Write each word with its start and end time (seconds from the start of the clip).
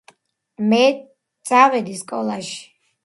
მე 0.71 0.79
წავედი 1.51 1.95
სკოლაში 2.01 2.59